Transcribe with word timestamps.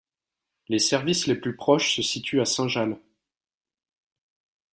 Les 0.67 0.79
services 0.79 1.27
les 1.27 1.35
plus 1.35 1.55
proches 1.55 1.95
se 1.95 2.01
situent 2.01 2.41
à 2.41 2.45
St 2.45 2.67
Jalles. 2.67 2.99